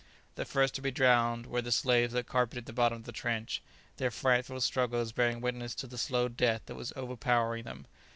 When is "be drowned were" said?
0.81-1.61